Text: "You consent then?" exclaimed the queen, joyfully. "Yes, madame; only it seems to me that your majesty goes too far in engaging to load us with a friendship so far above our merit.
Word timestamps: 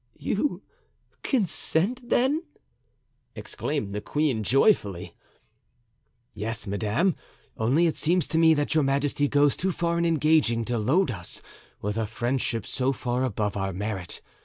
"You 0.17 0.63
consent 1.21 2.09
then?" 2.09 2.41
exclaimed 3.35 3.93
the 3.93 4.01
queen, 4.01 4.41
joyfully. 4.41 5.13
"Yes, 6.33 6.65
madame; 6.65 7.15
only 7.55 7.85
it 7.85 7.97
seems 7.97 8.27
to 8.29 8.39
me 8.39 8.55
that 8.55 8.73
your 8.73 8.83
majesty 8.83 9.27
goes 9.27 9.55
too 9.55 9.71
far 9.71 9.99
in 9.99 10.05
engaging 10.07 10.65
to 10.65 10.79
load 10.79 11.11
us 11.11 11.43
with 11.83 11.97
a 11.97 12.07
friendship 12.07 12.65
so 12.65 12.91
far 12.91 13.23
above 13.23 13.55
our 13.55 13.73
merit. 13.73 14.21